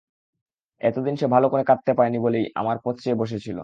[0.81, 3.57] এতদিন সে ভালো করে কাঁদতে পায় নি বলেই তো আমার পথ চেয়ে বসে ছিল।